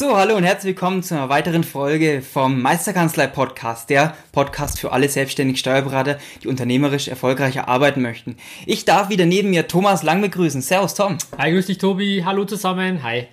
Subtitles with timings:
[0.00, 4.92] So, hallo und herzlich willkommen zu einer weiteren Folge vom Meisterkanzlei Podcast, der Podcast für
[4.92, 8.36] alle selbstständigen Steuerberater, die unternehmerisch erfolgreicher arbeiten möchten.
[8.64, 10.62] Ich darf wieder neben mir Thomas Lang begrüßen.
[10.62, 11.18] Servus, Tom.
[11.36, 12.22] Hi, grüß dich, Tobi.
[12.24, 13.02] Hallo zusammen.
[13.02, 13.28] Hi.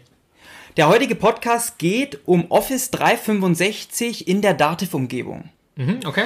[0.76, 5.48] Der heutige Podcast geht um Office 365 in der Dativ-Umgebung.
[5.78, 6.26] Mhm, okay.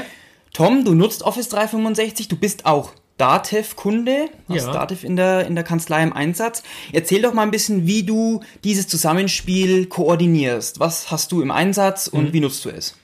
[0.55, 4.71] Tom, du nutzt Office 365, du bist auch Datev-Kunde, hast Ja.
[4.73, 6.63] Datev in der, in der Kanzlei im Einsatz.
[6.91, 10.79] Erzähl doch mal ein bisschen, wie du dieses Zusammenspiel koordinierst.
[10.79, 12.33] Was hast du im Einsatz und Mhm.
[12.33, 12.95] wie nutzt du es?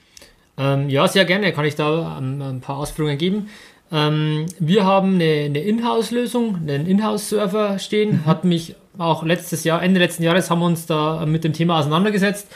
[0.58, 1.52] Ähm, ja, sehr gerne.
[1.52, 3.48] Kann ich da ähm, ein paar Ausführungen geben.
[3.92, 8.26] Ähm, wir haben eine, eine Inhouse-Lösung, einen Inhouse-Server stehen.
[8.26, 11.78] Hat mich auch letztes Jahr, Ende letzten Jahres haben wir uns da mit dem Thema
[11.78, 12.48] auseinandergesetzt.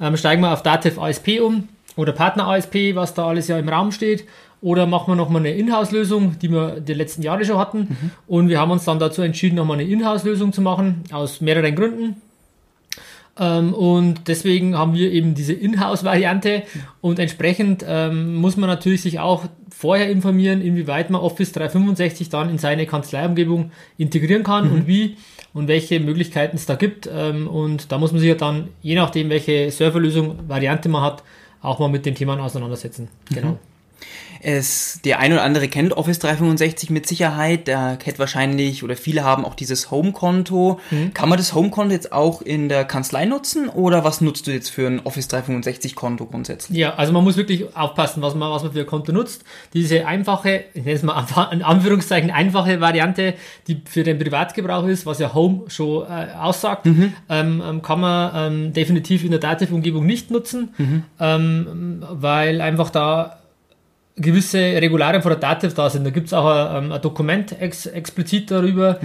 [0.00, 3.68] Ähm, steigen wir auf Datev ASP um oder Partner ASP, was da alles ja im
[3.68, 4.26] Raum steht.
[4.60, 7.96] Oder machen wir nochmal eine Inhouse-Lösung, die wir die letzten Jahre schon hatten.
[8.28, 12.22] Und wir haben uns dann dazu entschieden, nochmal eine Inhouse-Lösung zu machen, aus mehreren Gründen.
[13.38, 16.62] Ähm, und deswegen haben wir eben diese Inhouse-Variante
[17.00, 22.50] und entsprechend ähm, muss man natürlich sich auch vorher informieren, inwieweit man Office 365 dann
[22.50, 25.16] in seine Kanzleiumgebung integrieren kann und wie
[25.54, 27.08] und welche Möglichkeiten es da gibt.
[27.12, 31.22] Ähm, und da muss man sich ja dann, je nachdem, welche Serverlösung, Variante man hat,
[31.62, 33.08] auch mal mit dem Thema auseinandersetzen.
[33.30, 33.58] Genau.
[34.42, 37.68] Es, der ein oder andere kennt Office 365 mit Sicherheit.
[37.68, 40.80] Der kennt wahrscheinlich oder viele haben auch dieses Home-Konto.
[40.90, 41.14] Mhm.
[41.14, 44.70] Kann man das Home-Konto jetzt auch in der Kanzlei nutzen oder was nutzt du jetzt
[44.70, 46.76] für ein Office 365-Konto grundsätzlich?
[46.76, 49.44] Ja, also man muss wirklich aufpassen, was man, was man für ein Konto nutzt.
[49.74, 53.34] Diese einfache, ich nenne es mal in Anführungszeichen einfache Variante,
[53.68, 58.52] die für den Privatgebrauch ist, was ja Home schon äh, aussagt, ähm, ähm, kann man
[58.52, 60.74] ähm, definitiv in der Dativ-Umgebung nicht nutzen,
[61.20, 63.41] ähm, weil einfach da
[64.16, 66.04] gewisse Regularien von der Dativ da sind.
[66.04, 68.98] Da gibt es auch ein, ähm, ein Dokument ex explizit darüber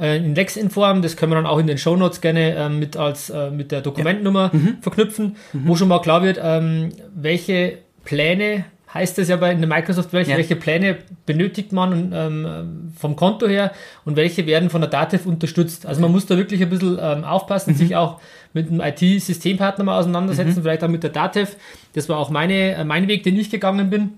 [0.00, 1.02] äh, in Lexinform.
[1.02, 3.82] Das können wir dann auch in den Shownotes gerne ähm, mit, als, äh, mit der
[3.82, 4.50] Dokumentnummer
[4.80, 9.68] verknüpfen, wo schon mal klar wird, ähm, welche Pläne heißt es ja bei in der
[9.68, 10.36] Microsoft Welt, Ja.
[10.38, 10.96] welche Pläne
[11.26, 13.72] benötigt man und, ähm, vom Konto her
[14.06, 15.84] und welche werden von der Dativ unterstützt.
[15.84, 18.20] Also man muss da wirklich ein bisschen ähm, aufpassen, sich auch
[18.54, 21.56] mit einem IT-Systempartner mal auseinandersetzen, vielleicht auch mit der Dativ.
[21.94, 24.10] Das war auch meine, äh, mein Weg, den ich gegangen bin.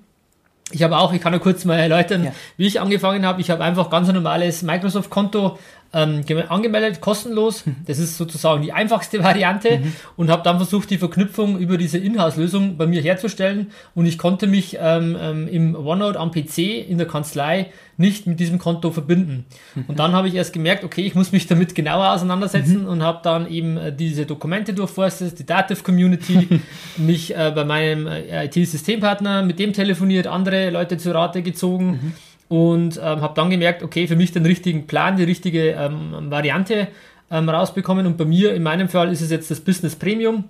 [0.70, 2.32] Ich habe auch, ich kann nur kurz mal erläutern, Ja.
[2.58, 3.40] wie ich angefangen habe.
[3.40, 5.58] Ich habe einfach ganz ein normales Microsoft-Konto
[5.92, 7.64] ähm, gem- angemeldet, kostenlos.
[7.86, 9.80] Das ist sozusagen die einfachste Variante.
[10.16, 13.70] Und habe dann versucht, die Verknüpfung über diese Inhouse-Lösung bei mir herzustellen.
[13.94, 18.38] Und ich konnte mich ähm, ähm, im OneNote am PC in der Kanzlei nicht mit
[18.38, 19.44] diesem Konto verbinden.
[19.88, 23.20] Und dann habe ich erst gemerkt, okay, ich muss mich damit genauer auseinandersetzen und habe
[23.24, 26.60] dann eben äh, diese Dokumente durchforstet, die Dativ-Community,
[26.96, 32.14] mich äh, bei meinem äh, IT-Systempartner mit dem telefoniert, andere Leute zu Rate gezogen
[32.48, 36.88] und ähm, habe dann gemerkt, okay, für mich den richtigen Plan, die richtige ähm, Variante
[37.30, 38.06] ähm, rausbekommen.
[38.06, 40.44] Und bei mir, in meinem Fall, ist es jetzt das Business Premium,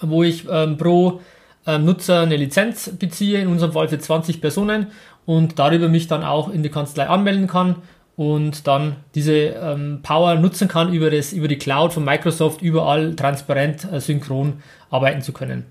[0.00, 1.20] wo ich ähm, pro
[1.66, 4.88] ähm, Nutzer eine Lizenz beziehe, in unserem Fall für 20 Personen
[5.24, 7.76] und darüber mich dann auch in die Kanzlei anmelden kann
[8.16, 13.14] und dann diese ähm, Power nutzen kann, über, das, über die Cloud von Microsoft überall
[13.14, 14.54] transparent äh, synchron
[14.90, 15.64] arbeiten zu können.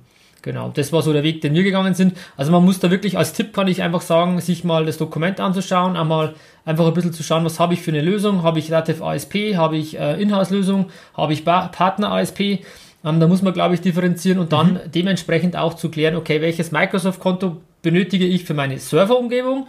[0.46, 2.16] Genau, das war so der Weg, den wir gegangen sind.
[2.38, 5.40] Also man muss da wirklich, als Tipp kann ich einfach sagen, sich mal das Dokument
[5.40, 6.36] anzuschauen, einmal
[6.66, 9.56] einfach ein bisschen zu schauen, was habe ich für eine Lösung, habe ich Dativ ASP,
[9.56, 12.60] habe ich äh, Inhouse-Lösung, habe ich ba Partner ASP,
[13.04, 16.72] ähm, da muss man, glaube ich, differenzieren und dann dementsprechend auch zu klären, okay, welches
[16.72, 19.66] Microsoft-Konto benötige ich für meine Serverumgebung?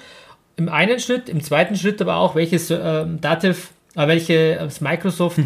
[0.56, 5.38] Im einen Schritt, im zweiten Schritt aber auch, welches ähm, Dativ, äh, welches Microsoft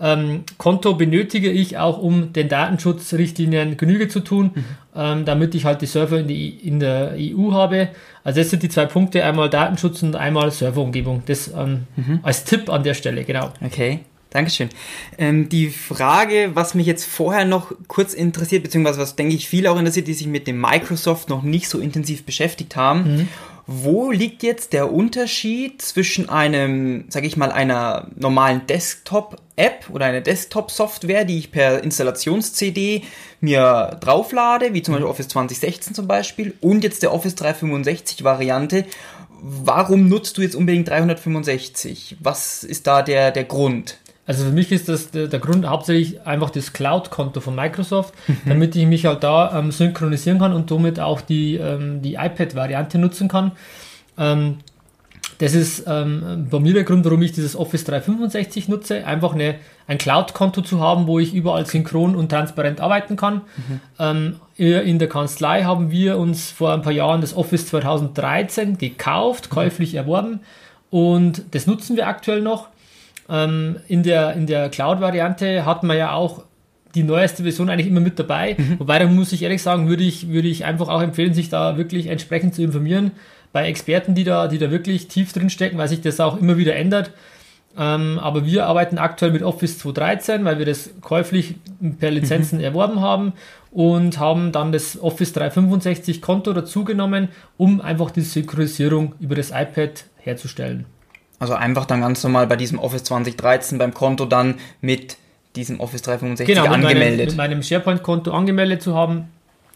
[0.00, 4.52] ähm, Konto benötige ich auch, um den Datenschutzrichtlinien Genüge zu tun,
[4.94, 7.88] ähm, damit ich halt die Server in, die, in der EU habe.
[8.24, 11.22] Also das sind die zwei Punkte, einmal Datenschutz und einmal Serverumgebung.
[11.26, 11.86] Das ähm,
[12.22, 13.50] als Tipp an der Stelle, genau.
[13.64, 14.00] Okay,
[14.30, 14.68] Dankeschön.
[15.16, 19.70] Ähm, die Frage, was mich jetzt vorher noch kurz interessiert, beziehungsweise was denke ich viele
[19.70, 23.28] auch interessiert, die sich mit dem Microsoft noch nicht so intensiv beschäftigt haben.
[23.70, 30.22] Wo liegt jetzt der Unterschied zwischen einem, sage ich mal, einer normalen Desktop-App oder einer
[30.22, 33.02] Desktop-Software, die ich per Installations-CD
[33.42, 38.86] mir drauflade, wie zum Beispiel Office 2016 zum Beispiel, und jetzt der Office 365-Variante?
[39.42, 42.16] Warum nutzt du jetzt unbedingt 365?
[42.20, 43.98] Was ist da der, der Grund?
[44.28, 48.36] Also für mich ist das der, der Grund hauptsächlich einfach das Cloud-Konto von Microsoft, mhm.
[48.46, 52.98] damit ich mich halt da ähm, synchronisieren kann und somit auch die, ähm, die iPad-Variante
[52.98, 53.52] nutzen kann.
[54.18, 54.58] Ähm,
[55.38, 59.06] das ist ähm, bei mir der Grund, warum ich dieses Office 365 nutze.
[59.06, 59.54] Einfach eine,
[59.86, 63.42] ein Cloud-Konto zu haben, wo ich überall synchron und transparent arbeiten kann.
[63.56, 63.80] Mhm.
[63.98, 69.48] Ähm, in der Kanzlei haben wir uns vor ein paar Jahren das Office 2013 gekauft,
[69.48, 70.40] käuflich erworben
[70.90, 72.68] und das nutzen wir aktuell noch.
[73.28, 76.44] Ähm, in der, in der Cloud-Variante hat man ja auch
[76.94, 78.56] die neueste Version eigentlich immer mit dabei.
[78.58, 78.80] Mhm.
[78.80, 81.76] Wobei, da muss ich ehrlich sagen, würde ich, würde ich einfach auch empfehlen, sich da
[81.76, 83.12] wirklich entsprechend zu informieren
[83.52, 86.56] bei Experten, die da, die da wirklich tief drin stecken, weil sich das auch immer
[86.56, 87.12] wieder ändert.
[87.76, 91.56] Ähm, aber wir arbeiten aktuell mit Office 2.13, weil wir das käuflich
[92.00, 92.64] per Lizenzen mhm.
[92.64, 93.34] erworben haben
[93.70, 100.04] und haben dann das Office 365 Konto dazugenommen, um einfach die Synchronisierung über das iPad
[100.16, 100.86] herzustellen.
[101.38, 105.16] Also einfach dann ganz normal bei diesem Office 2013 beim Konto dann mit
[105.56, 107.18] diesem Office 365 genau, angemeldet.
[107.18, 109.28] Meinem, mit meinem SharePoint-Konto angemeldet zu haben.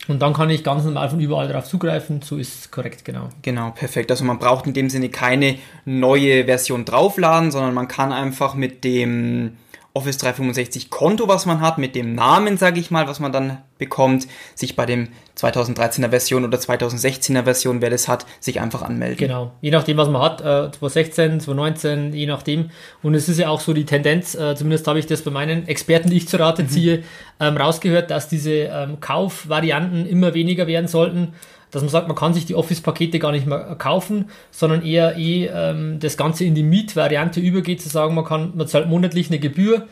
[0.09, 2.23] Und dann kann ich ganz normal von überall darauf zugreifen.
[2.23, 3.29] So ist es korrekt, genau.
[3.43, 4.11] Genau, perfekt.
[4.11, 8.83] Also man braucht in dem Sinne keine neue Version draufladen, sondern man kann einfach mit
[8.83, 9.57] dem
[9.95, 13.59] Office 365 Konto, was man hat, mit dem Namen, sage ich mal, was man dann
[13.77, 19.19] bekommt, sich bei dem 2013er Version oder 2016er Version, wer das hat, sich einfach anmelden.
[19.19, 22.71] Genau, je nachdem, was man hat, äh, 2016, 2019, je nachdem.
[23.03, 25.69] Und es ist ja auch so die Tendenz, äh, zumindest habe ich das bei meinen
[25.69, 26.69] Experten, die ich zu Rate mhm.
[26.69, 27.03] ziehe,
[27.39, 31.35] ähm, rausgehört, dass diese ähm, Kaufvarianten immer weniger werden sollten
[31.73, 35.47] dass man sagt, man kann sich die Office-Pakete gar nicht mehr kaufen, sondern eher eh
[35.47, 39.41] ähm, das Ganze in die Miet-Variante übergeht, zu sagen, man kann, man zahlt monatlich eine
[39.41, 39.87] Gebühr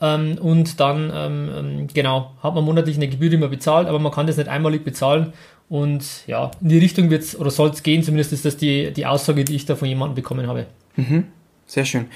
[0.00, 3.98] ähm, und dann, ähm, ähm, genau, hat man monatlich eine Gebühr, die man bezahlt, aber
[3.98, 5.34] man kann das nicht einmalig bezahlen
[5.68, 8.92] und ja, in die Richtung wird es oder soll es gehen, zumindest ist das die,
[8.92, 10.66] die Aussage, die ich da von jemandem bekommen habe.
[10.96, 11.24] Mhm.
[11.68, 12.06] Sehr schön.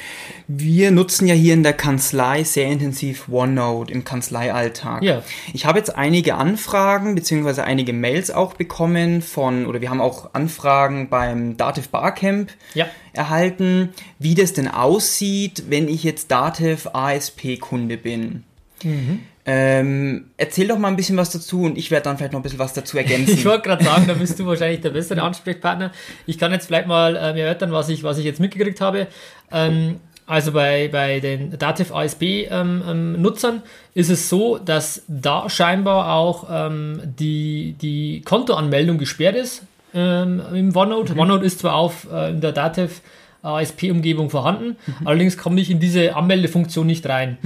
[0.47, 5.03] Wir nutzen ja hier in der Kanzlei sehr intensiv OneNote im Kanzleialltag.
[5.03, 5.25] Ja.
[5.53, 10.35] Ich habe jetzt einige Anfragen beziehungsweise einige Mails auch bekommen von, oder wir haben auch
[10.35, 12.87] Anfragen beim Dativ Barcamp ja.
[13.13, 13.89] erhalten,
[14.21, 18.45] wie das denn aussieht, wenn ich jetzt Dativ ASP-Kunde bin.
[18.85, 19.21] Mhm.
[19.53, 22.45] Ähm, erzähl doch mal ein bisschen was dazu und ich werde dann vielleicht noch ein
[22.45, 23.35] bisschen was dazu ergänzen.
[23.35, 25.91] ich wollte gerade sagen, da bist du wahrscheinlich der bessere Ansprechpartner.
[26.27, 29.09] Ich kann jetzt vielleicht mal ähm, erörtern, was ich, was ich jetzt mitgekriegt habe.
[29.51, 36.15] Ähm, also bei, bei den Dativ ASB-Nutzern ähm, ähm, ist es so, dass da scheinbar
[36.15, 39.63] auch ähm, die, die Kontoanmeldung gesperrt ist
[39.93, 41.15] ähm, im OneNote.
[41.15, 41.19] Mhm.
[41.19, 43.01] OneNote ist zwar auf äh, in der Dativ
[43.43, 47.39] ASP-Umgebung vorhanden, allerdings komme ich in diese Anmeldefunktion nicht rein.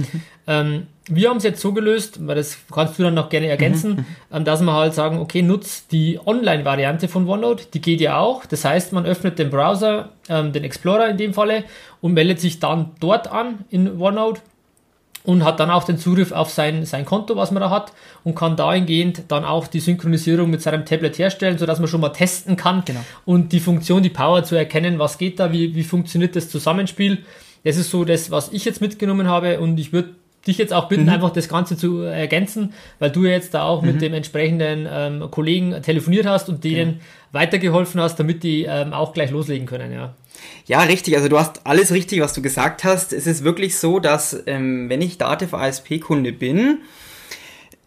[0.47, 4.05] Ähm, wir haben es jetzt so gelöst, weil das kannst du dann noch gerne ergänzen.
[4.31, 8.45] Ähm, dass wir halt sagen, okay, nutzt die Online-Variante von OneNote, die geht ja auch.
[8.45, 11.63] Das heißt, man öffnet den Browser, ähm, den Explorer in dem Falle
[12.01, 14.41] und meldet sich dann dort an in OneNote
[15.25, 17.91] und hat dann auch den Zugriff auf sein, sein Konto, was man da hat
[18.23, 22.09] und kann dahingehend dann auch die Synchronisierung mit seinem Tablet herstellen, sodass man schon mal
[22.09, 23.01] testen kann genau.
[23.25, 27.19] und die Funktion, die Power zu erkennen, was geht da, wie, wie funktioniert das Zusammenspiel.
[27.63, 30.09] Das ist so das, was ich jetzt mitgenommen habe und ich würde
[30.47, 31.09] dich jetzt auch bitten, mhm.
[31.09, 33.93] einfach das Ganze zu ergänzen, weil du jetzt da auch mhm.
[33.93, 37.03] mit dem entsprechenden ähm, Kollegen telefoniert hast und denen genau.
[37.31, 40.13] weitergeholfen hast, damit die ähm, auch gleich loslegen können, ja.
[40.65, 41.15] Ja, richtig.
[41.15, 43.13] Also du hast alles richtig, was du gesagt hast.
[43.13, 46.79] Es ist wirklich so, dass ähm, wenn ich Dativ ASP-Kunde bin,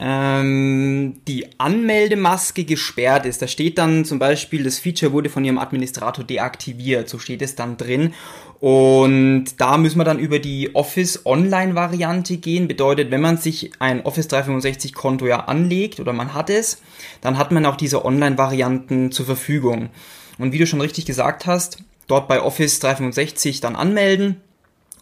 [0.00, 3.42] ähm, die Anmeldemaske gesperrt ist.
[3.42, 7.08] Da steht dann zum Beispiel, das Feature wurde von Ihrem Administrator deaktiviert.
[7.08, 8.14] So steht es dann drin.
[8.60, 12.68] Und da müssen wir dann über die Office Online Variante gehen.
[12.68, 16.80] Bedeutet, wenn man sich ein Office 365 Konto ja anlegt oder man hat es,
[17.20, 19.90] dann hat man auch diese Online Varianten zur Verfügung.
[20.38, 24.40] Und wie du schon richtig gesagt hast, dort bei Office 365 dann anmelden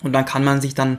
[0.03, 0.99] und dann kann man sich dann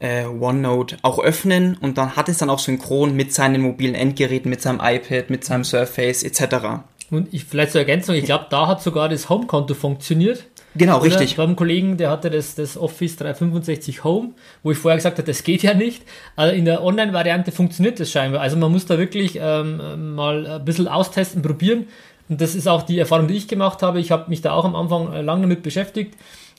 [0.00, 4.50] äh, OneNote auch öffnen und dann hat es dann auch synchron mit seinen mobilen Endgeräten,
[4.50, 6.82] mit seinem iPad, mit seinem Surface etc.
[7.10, 10.46] Und ich, vielleicht zur Ergänzung, ich glaube, da hat sogar das Home-Konto funktioniert.
[10.76, 11.36] Genau, Oder richtig.
[11.36, 14.30] Beim Kollegen, der hatte das, das Office 365 Home,
[14.62, 16.02] wo ich vorher gesagt habe, das geht ja nicht.
[16.34, 18.40] Also in der Online-Variante funktioniert das scheinbar.
[18.40, 21.86] Also man muss da wirklich ähm, mal ein bisschen austesten, probieren.
[22.28, 24.00] Und das ist auch die Erfahrung, die ich gemacht habe.
[24.00, 26.14] Ich habe mich da auch am Anfang äh, lange damit beschäftigt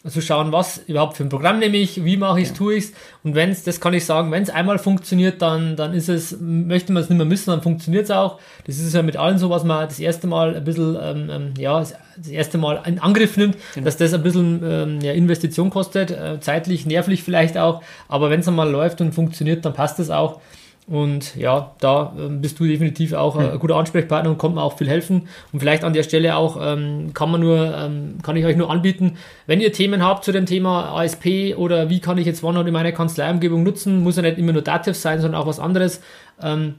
[0.07, 2.57] zu schauen, was überhaupt für ein Programm nehme ich, wie mache ich es, ja.
[2.57, 2.93] tue ich es.
[3.23, 6.37] Und wenn es, das kann ich sagen, wenn es einmal funktioniert, dann, dann ist es,
[6.39, 8.39] möchte man es nicht mehr missen, dann funktioniert es auch.
[8.67, 11.53] Das ist ja mit allen so, was man das erste Mal ein bisschen, ähm, ähm,
[11.57, 13.85] ja, das erste Mal in Angriff nimmt, genau.
[13.85, 17.81] dass das ein bisschen ähm, ja, Investition kostet, äh, zeitlich, nervlich vielleicht auch.
[18.07, 20.39] Aber wenn es einmal läuft und funktioniert, dann passt es auch.
[20.87, 24.77] Und ja, da ähm, bist du definitiv auch ein guter Ansprechpartner und kommt mir auch
[24.77, 25.27] viel helfen.
[25.51, 28.69] Und vielleicht an der Stelle auch ähm, kann man nur, ähm, kann ich euch nur
[28.69, 32.67] anbieten, wenn ihr Themen habt zu dem Thema ASP oder wie kann ich jetzt OneNote
[32.67, 36.01] in meiner Kanzleiumgebung nutzen, muss ja nicht immer nur Dativ sein, sondern auch was anderes.
[36.39, 36.75] Ähm,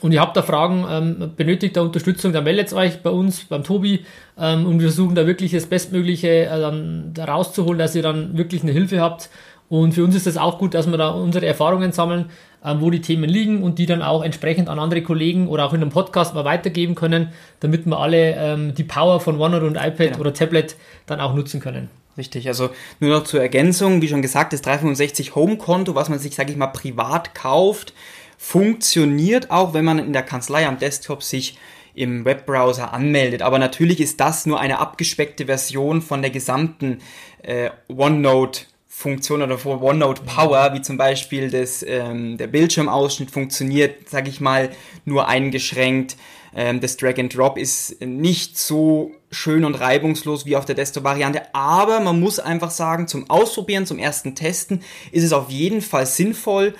[0.00, 3.62] und ihr habt da Fragen, ähm, benötigt da Unterstützung, dann meldet euch bei uns, beim
[3.62, 4.04] Tobi
[4.38, 8.36] ähm, und wir versuchen da wirklich das Bestmögliche äh, dann da rauszuholen, dass ihr dann
[8.36, 9.28] wirklich eine Hilfe habt.
[9.74, 12.30] Und für uns ist das auch gut, dass wir da unsere Erfahrungen sammeln,
[12.64, 15.72] ähm, wo die Themen liegen und die dann auch entsprechend an andere Kollegen oder auch
[15.72, 19.74] in einem Podcast mal weitergeben können, damit wir alle ähm, die Power von OneNote und
[19.74, 20.20] iPad Genau.
[20.20, 20.76] oder Tablet
[21.06, 21.90] dann auch nutzen können.
[22.16, 26.36] Richtig, also nur noch zur Ergänzung, wie schon gesagt, das 365 Home-Konto, was man sich,
[26.36, 27.94] sage ich mal, privat kauft,
[28.38, 31.58] funktioniert auch, wenn man in der Kanzlei am Desktop sich
[31.96, 33.42] im Webbrowser anmeldet.
[33.42, 36.98] Aber natürlich ist das nur eine abgespeckte Version von der gesamten
[37.42, 38.66] äh, OneNote
[38.96, 44.40] Funktion oder von OneNote Power, wie zum Beispiel das, ähm, der Bildschirmausschnitt funktioniert, sage ich
[44.40, 44.70] mal,
[45.04, 46.16] nur eingeschränkt.
[46.54, 51.42] Ähm, das Drag and Drop ist nicht so schön und reibungslos wie auf der Desktop-Variante,
[51.54, 56.06] aber man muss einfach sagen, zum Ausprobieren, zum ersten Testen ist es auf jeden Fall
[56.06, 56.74] sinnvoll,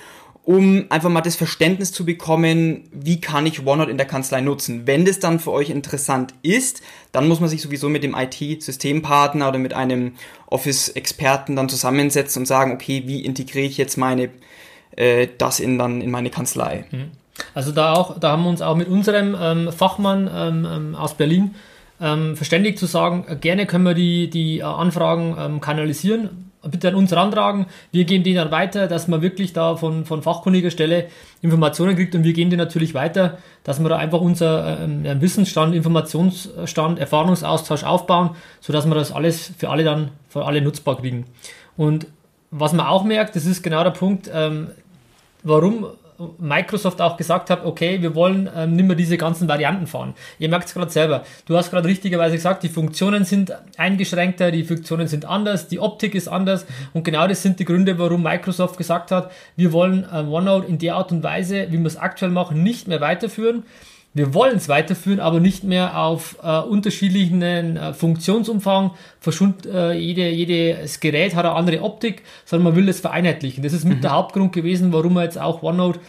[0.45, 4.85] um einfach mal das Verständnis zu bekommen, wie kann ich OneNote in der Kanzlei nutzen.
[4.85, 9.49] Wenn das dann für euch interessant ist, dann muss man sich sowieso mit dem IT-Systempartner
[9.49, 10.13] oder mit einem
[10.47, 14.29] Office-Experten dann zusammensetzen und sagen, okay, wie integriere ich jetzt meine
[14.95, 16.85] äh, das in dann in meine Kanzlei.
[17.53, 21.15] Also da auch, da haben wir uns auch mit unserem ähm, Fachmann ähm, ähm, aus
[21.15, 21.55] Berlin
[21.99, 26.87] ähm, verständigt zu sagen, äh, gerne können wir die, die äh, Anfragen ähm, kanalisieren, bitte
[26.89, 30.71] an uns rantragen, wir geben die dann weiter, dass man wirklich da von, von fachkundiger
[30.71, 31.07] Stelle
[31.41, 35.75] Informationen kriegt und wir geben die natürlich weiter, dass wir da einfach unser ähm, Wissensstand,
[35.75, 38.31] Informationsstand, Erfahrungsaustausch aufbauen,
[38.61, 41.25] sodass wir das alles für alle dann, für alle nutzbar kriegen.
[41.77, 42.07] Und
[42.51, 44.69] was man auch merkt, das ist genau der Punkt, ähm,
[45.43, 45.87] warum
[46.39, 50.13] Microsoft auch gesagt hat, okay, wir wollen ähm, nicht mehr diese ganzen Varianten fahren.
[50.39, 51.23] Ihr merkt es gerade selber.
[51.45, 56.15] Du hast gerade richtigerweise gesagt, die Funktionen sind eingeschränkter, die Funktionen sind anders, die Optik
[56.15, 60.19] ist anders und genau das sind die Gründe, warum Microsoft gesagt hat, wir wollen äh,
[60.19, 63.63] OneNote in der Art und Weise, wie wir es aktuell machen, nicht mehr weiterführen.
[64.15, 68.91] Wir wollen es weiterführen, aber nicht mehr auf äh, unterschiedlichen äh, Funktionsumfang.
[69.19, 73.61] Verschund, äh, jede, jedes Gerät hat eine andere Optik, sondern man will es vereinheitlichen.
[73.61, 75.99] Das ist mit der Hauptgrund gewesen, warum man jetzt auch OneNote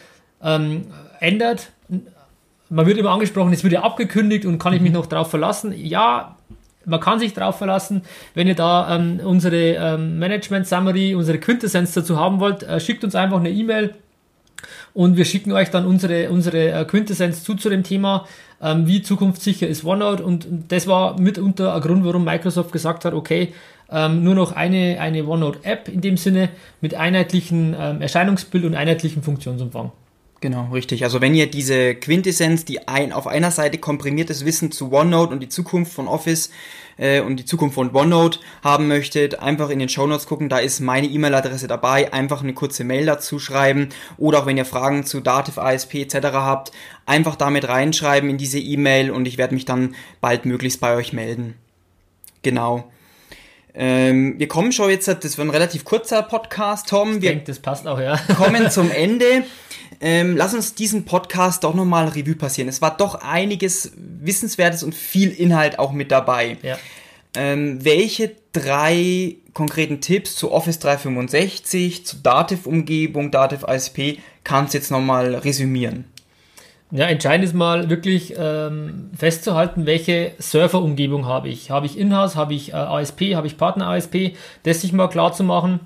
[0.41, 0.87] ähm,
[1.19, 1.73] ändert.
[2.69, 5.75] Man wird immer angesprochen, es wird ja abgekündigt und kann ich mich noch darauf verlassen?
[5.77, 6.37] Ja,
[6.85, 8.03] man kann sich darauf verlassen.
[8.35, 13.03] Wenn ihr da ähm, unsere ähm, Management Summary, unsere Quintessenz dazu haben wollt, äh, schickt
[13.03, 13.97] uns einfach eine E-Mail
[14.97, 18.26] und wir schicken euch dann unsere, unsere äh, Quintessenz zu zu dem Thema,
[18.62, 20.25] ähm, wie zukunftssicher ist OneNote.
[20.25, 23.53] Und das war mitunter ein Grund, warum Microsoft gesagt hat, okay,
[23.91, 26.49] ähm, nur noch eine, eine OneNote-App in dem Sinne
[26.81, 29.93] mit einheitlichem ähm, Erscheinungsbild und einheitlichem Funktionsumfang.
[30.41, 31.05] Genau, richtig.
[31.05, 35.41] Also wenn ihr diese Quintessenz, die ein, auf einer Seite komprimiertes Wissen zu OneNote und
[35.41, 36.50] die Zukunft von Office
[36.97, 40.81] äh, und die Zukunft von OneNote haben möchtet, einfach in den Shownotes gucken, da ist
[40.81, 45.21] meine E-Mail-Adresse dabei, einfach eine kurze Mail dazu schreiben oder auch wenn ihr Fragen zu
[45.21, 46.17] Dativ, ASP etc.
[46.33, 46.73] habt,
[47.05, 51.55] einfach damit reinschreiben in diese E-Mail und ich werde mich dann baldmöglichst bei euch melden.
[52.43, 52.91] Genau.
[53.78, 57.14] Ähm, wir kommen schon jetzt, das war ein relativ kurzer Podcast, Tom.
[57.14, 58.16] Ich denke, das passt auch, ja.
[58.37, 59.45] kommen zum Ende.
[60.00, 62.68] Ähm, lass uns diesen Podcast doch nochmal Revue passieren.
[62.68, 66.56] Es war doch einiges Wissenswertes und viel Inhalt auch mit dabei.
[66.62, 66.78] ja.
[67.38, 75.35] Ähm, welche drei konkreten Tipps zu Office 365, zu Dativ-Umgebung, Dativ-ISP kannst du jetzt nochmal
[75.35, 76.06] resümieren?
[76.97, 81.71] Ja, entscheidend ist mal wirklich ähm, festzuhalten, welche Serverumgebung habe ich.
[81.71, 85.45] Habe ich Inhouse, habe ich äh, ASP, habe ich Partner-ASP, das sich mal klar zu
[85.45, 85.81] machen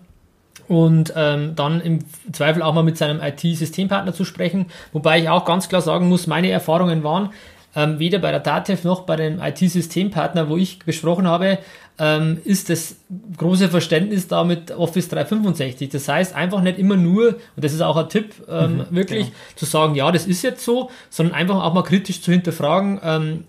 [0.68, 1.98] und ähm, dann im
[2.30, 4.66] Zweifel auch mal mit seinem IT-Systempartner zu sprechen.
[4.92, 7.30] Wobei ich auch ganz klar sagen muss, meine Erfahrungen waren,
[7.74, 11.58] ähm, weder bei der DATEV noch bei dem IT-Systempartner, wo ich gesprochen habe,
[11.98, 12.96] ähm, ist das
[13.36, 15.90] große Verständnis da mit Office 365.
[15.90, 19.36] Das heißt einfach nicht immer nur, und das ist auch ein Tipp, ähm, wirklich genau.
[19.56, 23.44] zu sagen, ja, das ist jetzt so, sondern einfach auch mal kritisch zu hinterfragen, ähm,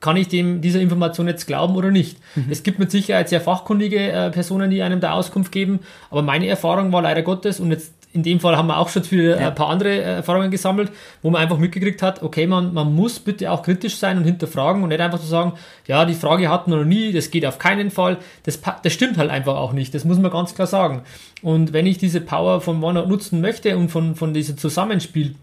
[0.00, 2.18] kann ich dem dieser Information jetzt glauben oder nicht?
[2.48, 6.46] Es gibt mit Sicherheit sehr fachkundige äh, Personen, die einem da Auskunft geben, aber meine
[6.46, 9.54] Erfahrung war leider Gottes und jetzt in dem Fall haben wir auch schon wieder ein
[9.54, 10.90] paar andere äh, Erfahrungen gesammelt,
[11.22, 14.82] wo man einfach mitgekriegt hat, okay, man, man muss bitte auch kritisch sein und hinterfragen
[14.82, 15.52] und nicht einfach zu sagen,
[15.86, 18.16] ja, die Frage hatten wir noch nie, das geht auf keinen Fall.
[18.44, 21.02] Das, das stimmt halt einfach auch nicht, das muss man ganz klar sagen.
[21.42, 25.34] Und wenn ich diese Power von OneNote nutzen möchte und von, von diesem Zusammenspiel,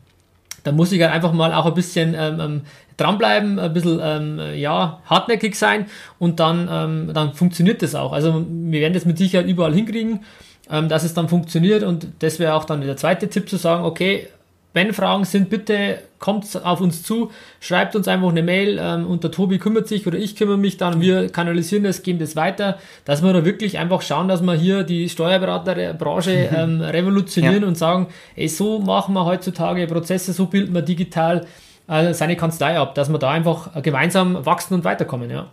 [0.63, 2.61] dann muss ich halt einfach mal auch ein bisschen ähm, ähm,
[2.97, 5.85] dranbleiben, ein bisschen ähm, ja, hartnäckig sein
[6.17, 8.11] und dann, ähm, dann funktioniert das auch.
[8.11, 10.21] Also wir werden das mit Sicherheit überall hinkriegen,
[10.69, 13.83] ähm, dass es dann funktioniert und das wäre auch dann der zweite Tipp zu sagen,
[13.83, 14.27] okay,
[14.75, 17.31] wenn Fragen sind, bitte kommt auf uns zu,
[17.61, 20.75] schreibt uns einfach eine Mail ähm, und der Tobi kümmert sich oder ich kümmere mich
[20.75, 20.99] dann.
[20.99, 24.83] Wir kanalisieren das, geben das weiter, dass wir da wirklich einfach schauen, dass wir hier
[24.83, 27.67] die Steuerberaterbranche ähm, revolutionieren ja.
[27.69, 31.47] und sagen, ey, so machen wir heutzutage Prozesse, so bilden wir digital
[31.87, 35.29] äh, seine Kanzlei ab, dass wir da einfach gemeinsam wachsen und weiterkommen.
[35.29, 35.47] Ja.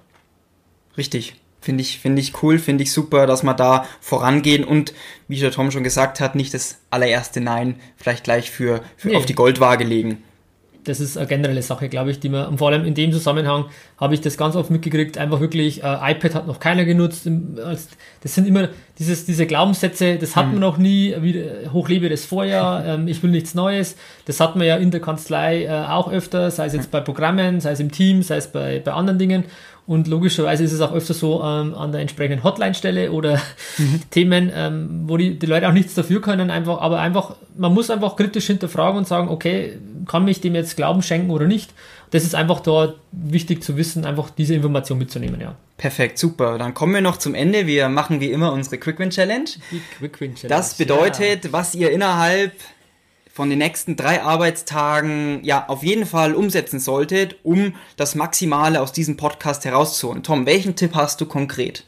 [0.99, 1.37] Richtig.
[1.63, 4.93] Finde ich, finde ich cool, finde ich super, dass wir da vorangehen und,
[5.29, 9.17] wie der Tom schon gesagt hat, nicht das allererste Nein vielleicht gleich für, für nee.
[9.17, 10.25] auf die Goldwaage legen.
[10.85, 13.67] Das ist eine generelle Sache, glaube ich, die man, und vor allem in dem Zusammenhang
[13.99, 18.35] habe ich das ganz oft mitgekriegt, einfach wirklich, äh, iPad hat noch keiner genutzt, das
[18.35, 20.53] sind immer dieses, diese Glaubenssätze, das hat mhm.
[20.55, 21.41] man noch nie, wie,
[21.73, 25.67] hochlebe das Vorjahr, ähm, ich will nichts Neues, das hat man ja in der Kanzlei
[25.67, 28.81] äh, auch öfter, sei es jetzt bei Programmen, sei es im Team, sei es bei,
[28.85, 29.45] bei anderen Dingen
[29.87, 33.41] und logischerweise ist es auch öfter so ähm, an der entsprechenden Hotline-Stelle oder
[33.79, 34.01] mhm.
[34.11, 37.91] Themen, ähm, wo die, die Leute auch nichts dafür können, einfach, aber einfach, man muss
[37.91, 41.73] einfach kritisch hinterfragen und sagen, okay, kann mich dem jetzt Glauben schenken oder nicht?
[42.11, 45.55] Das ist einfach dort wichtig zu wissen, einfach diese Information mitzunehmen, ja.
[45.79, 46.59] Perfekt, super.
[46.59, 47.67] Dann kommen wir noch zum Ende.
[47.67, 49.49] Wir machen wie immer unsere Quick Win Challenge.
[49.71, 50.55] Die Quick Win Challenge.
[50.55, 51.53] Das bedeutet, ja.
[51.53, 52.53] was ihr innerhalb
[53.33, 58.93] von den nächsten drei Arbeitstagen ja auf jeden Fall umsetzen solltet, um das Maximale aus
[58.93, 60.23] diesem Podcast herauszuholen.
[60.23, 61.85] Tom, welchen Tipp hast du konkret?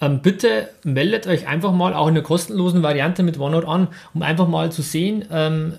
[0.00, 4.22] Ähm, bitte meldet euch einfach mal auch in der kostenlosen Variante mit OneNote an, um
[4.22, 5.74] einfach mal zu sehen, ähm,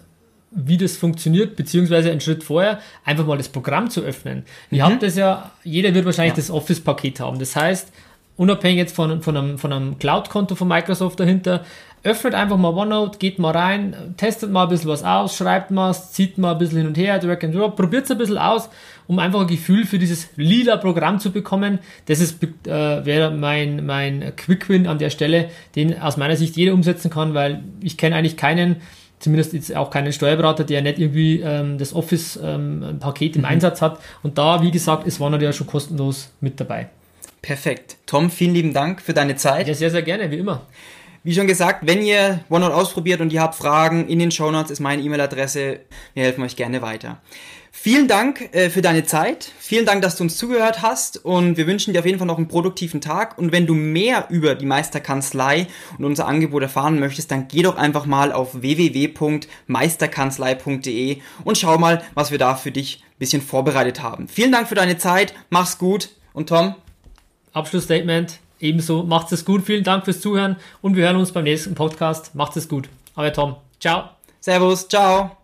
[0.52, 4.46] wie das funktioniert, beziehungsweise einen Schritt vorher, einfach mal das Programm zu öffnen.
[4.72, 4.78] Mhm.
[4.78, 6.38] Ihr habt das ja, jeder wird wahrscheinlich ja.
[6.38, 7.40] das Office-Paket haben.
[7.40, 7.92] Das heißt,
[8.38, 11.66] unabhängig jetzt von, von einem, von einem Cloud-Konto von Microsoft dahinter,
[12.08, 15.94] öffnet einfach mal OneNote, geht mal rein, testet mal ein bisschen was aus, schreibt mal,
[15.94, 18.70] zieht mal ein bisschen hin und her, drag and drop, probiert es ein bisschen aus,
[19.08, 21.80] um einfach ein Gefühl für dieses lila Programm zu bekommen.
[22.06, 26.56] Das ist, äh, wäre mein, mein Quick Win an der Stelle, den aus meiner Sicht
[26.56, 28.78] jeder umsetzen kann, weil ich kenne eigentlich keinen,
[29.20, 33.46] zumindest jetzt auch keinen Steuerberater, der nicht irgendwie ähm, das Office-Paket ähm, im mhm.
[33.46, 34.00] Einsatz hat.
[34.24, 36.88] Und da, wie gesagt, ist OneNote ja schon kostenlos mit dabei.
[37.42, 37.98] Perfekt.
[38.06, 39.68] Tom, vielen lieben Dank für deine Zeit.
[39.68, 40.62] Ja, sehr, sehr gerne, wie immer.
[41.28, 44.72] Wie schon gesagt, wenn ihr OneNote ausprobiert und ihr habt Fragen, in den Show Notes
[44.72, 45.82] ist meine E-Mail-Adresse.
[46.14, 47.22] Wir helfen euch gerne weiter.
[47.74, 49.52] Vielen Dank äh, für deine Zeit.
[49.60, 52.38] Vielen Dank, dass du uns zugehört hast und wir wünschen dir auf jeden Fall noch
[52.38, 53.38] einen produktiven Tag.
[53.38, 57.76] Und wenn du mehr über die Meisterkanzlei und unser Angebot erfahren möchtest, dann geh doch
[57.76, 64.02] einfach mal auf www.meisterkanzlei.de und schau mal, was wir da für dich ein bisschen vorbereitet
[64.02, 64.30] haben.
[64.30, 65.34] Vielen Dank für deine Zeit.
[65.50, 66.08] Mach's gut.
[66.32, 66.76] Und Tom?
[67.52, 68.40] Abschlussstatement.
[68.60, 69.64] Ebenso, macht es gut.
[69.66, 72.36] Vielen Dank fürs Zuhören und wir hören uns beim nächsten Podcast.
[72.36, 72.90] Macht es gut.
[73.16, 73.56] Euer Tom.
[73.80, 74.10] Ciao.
[74.40, 74.88] Servus.
[74.88, 75.38] Ciao.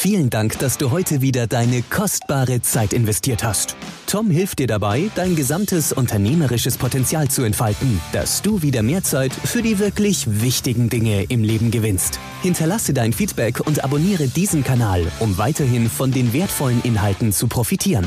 [0.00, 3.74] Vielen Dank, dass du heute wieder deine kostbare Zeit investiert hast.
[4.06, 9.32] Tom hilft dir dabei, dein gesamtes unternehmerisches Potenzial zu entfalten, dass du wieder mehr Zeit
[9.32, 12.20] für die wirklich wichtigen Dinge im Leben gewinnst.
[12.42, 18.06] Hinterlasse dein Feedback und abonniere diesen Kanal, um weiterhin von den wertvollen Inhalten zu profitieren.